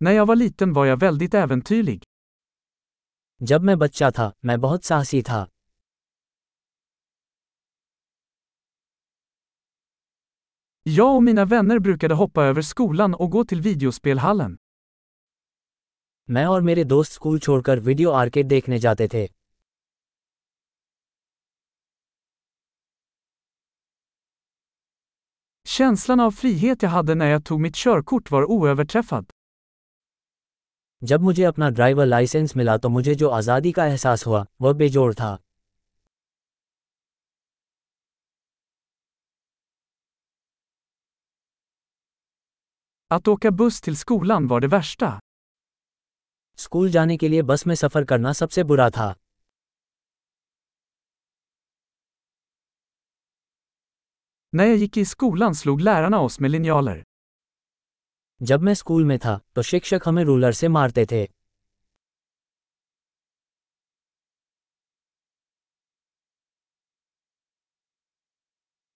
När 0.00 0.12
jag 0.12 0.26
var 0.26 0.36
liten 0.36 0.72
var 0.72 0.86
jag 0.86 1.00
väldigt 1.00 1.34
äventyrlig. 1.34 2.02
जब 3.42 3.62
मैं 3.62 3.78
बच्चा 3.78 4.10
था 4.10 4.32
मैं 4.44 4.60
बहुत 4.60 4.84
साहसी 4.84 5.22
था 5.22 5.46
Jag 10.82 11.16
och 11.16 11.22
mina 11.22 11.44
vänner 11.44 11.78
brukade 11.78 12.14
hoppa 12.14 12.44
över 12.44 12.62
skolan 12.62 13.14
och 13.14 13.30
gå 13.30 13.44
till 13.44 13.60
videospelhallen. 13.60 14.56
मैं 16.30 16.46
और 16.46 16.60
मेरे 16.60 16.84
दोस्त 16.84 17.12
स्कूल 17.12 17.38
छोड़कर 17.38 17.78
वीडियो 17.78 18.10
आर्केड 18.10 18.48
देखने 18.48 18.78
जाते 18.78 19.08
थे 19.08 19.26
Känslan 25.64 26.20
av 26.20 26.30
frihet 26.30 26.82
jag 26.82 26.90
hade 26.90 27.14
när 27.14 27.30
jag 27.30 27.44
tog 27.44 27.60
mitt 27.60 27.76
körkort 27.76 28.30
var 28.30 28.50
oöverträffad. 28.50 29.30
जब 31.02 31.20
मुझे 31.20 31.44
अपना 31.44 31.68
ड्राइवर 31.70 32.06
लाइसेंस 32.06 32.56
मिला 32.56 32.76
तो 32.76 32.88
मुझे 32.88 33.14
जो 33.14 33.28
आज़ादी 33.28 33.72
का 33.72 33.86
एहसास 33.86 34.26
हुआ 34.26 34.46
वह 34.60 34.72
बेजोड़ 34.72 35.12
था 35.14 35.36
Att 43.10 43.28
åka 43.28 43.50
buss 43.50 43.80
till 43.86 43.96
skolan 43.96 44.48
var 44.48 44.60
det 44.60 44.70
värsta. 44.72 45.10
School 46.58 46.90
जाने 46.90 47.16
के 47.16 47.28
लिए 47.28 47.42
बस 47.42 47.66
में 47.66 47.74
सफ़र 47.74 48.04
करना 48.04 48.32
सबसे 48.32 48.64
बुरा 48.64 48.90
था 48.90 49.14
När 54.52 54.66
jag 54.66 54.76
gick 54.76 54.96
i 54.96 55.04
skolan 55.04 55.54
slog 55.54 55.80
lärarna 55.80 56.18
oss 56.26 56.40
med 56.40 56.50
linjaler. 56.50 57.07
जब 58.42 58.62
मैं 58.62 58.74
स्कूल 58.74 59.04
में 59.04 59.18
था 59.18 59.40
तो 59.54 59.62
शिक्षक 59.62 60.00
हमें 60.06 60.24
रूलर 60.24 60.52
से 60.52 60.68
मारते 60.68 61.06
थे 61.12 61.26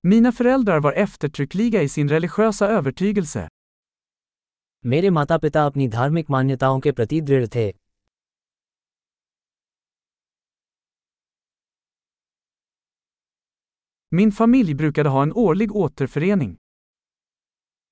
Mina 0.04 0.30
föräldrar 0.32 0.80
var 0.84 0.92
eftertryckliga 1.06 1.82
i 1.82 1.88
sin 1.96 2.08
religiösa 2.08 2.68
övertygelse. 2.78 3.48
मेरे 4.86 5.10
माता 5.10 5.38
पिता 5.38 5.66
अपनी 5.66 5.88
धार्मिक 5.88 6.30
मान्यताओं 6.30 6.80
के 6.80 6.92
प्रति 6.92 7.20
दृढ़ 7.20 7.46
थे 7.54 7.72
Min 14.14 14.34
familj 14.40 14.74
brukade 14.80 15.12
ha 15.14 15.26
en 15.26 15.32
årlig 15.36 15.76
återförening. 15.76 16.61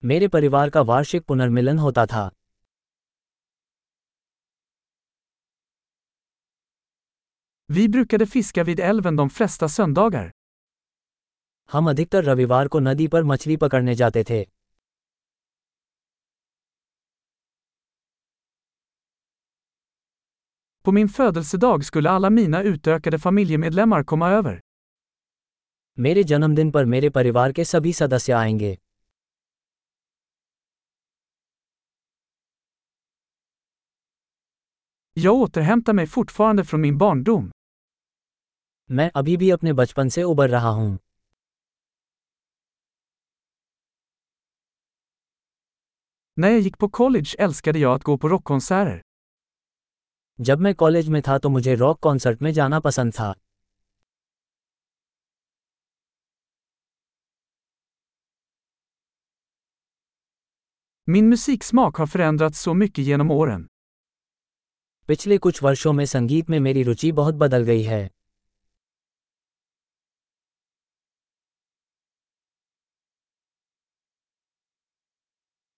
मेरे 0.05 0.29
परिवार 0.29 0.70
का 0.70 0.81
वार्षिक 0.81 1.25
पुनर्मिलन 1.25 1.79
होता 1.79 2.06
था 2.06 2.31
Vi 7.70 7.89
brukade 7.89 8.27
fiska 8.27 8.65
vid 8.65 8.81
älven 8.81 9.17
de 9.17 9.28
flesta 9.28 9.69
söndagar. 9.69 10.31
हम 11.73 11.91
अधिकतर 11.91 12.25
रविवार 12.25 12.69
को 12.69 12.81
नदी 12.81 13.09
पर 13.09 13.25
मछली 13.25 13.56
पकड़ने 13.56 13.95
जाते 13.95 14.25
थे 14.25 14.45
På 20.84 20.93
min 20.93 21.09
födelsedag 21.09 21.84
skulle 21.84 22.11
alla 22.11 22.31
mina 22.31 22.62
utökade 22.62 23.19
familjemedlemmar 23.19 24.05
komma 24.05 24.31
över. 24.41 24.61
मेरे 25.98 26.25
जन्मदिन 26.25 26.71
पर 26.71 26.84
मेरे 26.84 27.11
परिवार 27.11 27.53
के 27.53 27.65
सभी 27.65 27.93
सदस्य 27.93 28.33
आएँगे 28.33 28.78
Jag 35.14 35.36
återhämtar 35.36 35.94
mig 35.94 36.08
fortfarande 36.08 36.64
från 36.64 36.81
min 36.81 36.97
barndom. 36.97 37.52
मैं 38.91 39.11
अभी 39.14 39.38
भी 39.38 39.50
अपने 39.52 39.73
बचपन 39.73 40.09
से 40.09 40.23
उबर 40.23 40.50
रहा 40.50 40.69
हूँ 40.69 40.97
När 46.38 46.50
jag 46.50 46.59
gick 46.59 46.78
på 46.78 46.90
college 46.90 47.35
älskade 47.40 47.79
jag 47.79 47.96
att 47.96 48.03
gå 48.03 48.18
på 48.18 48.29
rockkonserter. 48.29 49.01
जब 50.41 50.59
मैं 50.59 50.75
कॉलेज 50.75 51.09
में 51.09 51.22
था 51.22 51.38
तो 51.40 51.50
मुझे 51.50 51.75
रॉक 51.75 52.00
कॉन्सर्ट 52.00 52.41
में 52.41 52.51
जाना 52.53 52.79
पसंद 52.79 53.13
था 53.13 53.34
Min 61.07 61.29
musiksmak 61.29 61.96
har 61.97 62.07
förändrats 62.07 62.59
så 62.62 62.73
mycket 62.73 63.06
genom 63.06 63.31
åren. 63.31 63.68
पिछले 65.10 65.38
कुछ 65.38 65.62
वर्षों 65.62 65.93
में 65.93 66.04
संगीत 66.06 66.50
में 66.50 66.59
मेरी 66.60 66.82
रुचि 66.82 67.12
बहुत 67.12 67.34
बदल 67.34 67.62
गई 67.62 67.82
है 67.82 68.10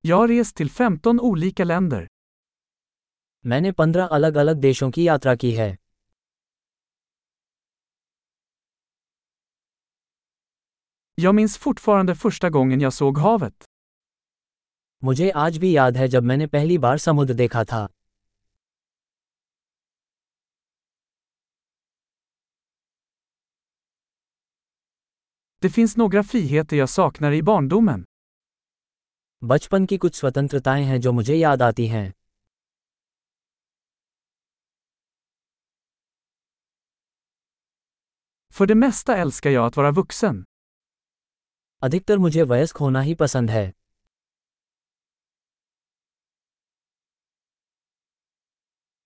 Jag 0.05 0.17
har 0.17 0.29
rest 0.29 0.57
till 0.61 0.71
15 0.81 1.21
olika 1.21 1.67
länder. 1.67 2.01
मैंने 3.47 3.73
पंद्रह 3.73 4.05
अलग 4.07 4.35
अलग 4.35 4.57
देशों 4.57 4.91
की 4.91 5.07
यात्रा 5.09 5.35
की 5.35 5.53
है 5.53 5.77
Jag 11.19 11.35
minns 11.35 11.57
fortfarande 11.65 12.19
första 12.25 12.51
gången 12.51 12.83
jag 12.83 12.93
såg 12.93 13.19
havet. 13.19 13.65
मुझे 15.05 15.31
आज 15.31 15.59
भी 15.59 15.77
याद 15.77 15.97
है 15.97 16.09
जब 16.09 16.23
मैंने 16.23 16.47
पहली 16.47 16.79
बार 16.79 16.99
समुद्र 16.99 17.35
देखा 17.35 17.65
था 17.65 17.89
Det 25.63 25.71
finns 25.71 25.97
några 25.97 26.23
friheter 26.23 26.77
jag 26.77 26.89
saknar 26.89 27.33
i 27.33 27.43
barndomen. 27.43 28.05
बचपन 29.45 29.87
की 29.87 29.99
कुछ 29.99 30.15
स्वतंत्रताएँ 30.15 30.85
हैं 30.85 31.01
जो 31.01 31.13
मुझे 31.13 31.35
याद 31.35 31.63
आती 31.63 31.87
हैं 31.87 32.13
För 38.55 38.67
det 38.67 38.75
mesta 38.75 39.17
älskar 39.17 39.51
jag 39.51 39.67
att 39.67 39.77
vara 39.77 39.95
vuxen. 39.95 40.45
अधिकतर 41.83 42.19
मुझे 42.19 42.43
वयस्क 42.43 42.77
होना 42.77 43.01
ही 43.01 43.15
पसंद 43.15 43.51
है 43.51 43.73